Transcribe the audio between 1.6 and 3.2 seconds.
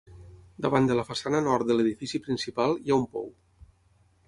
de l'edifici principal, hi ha un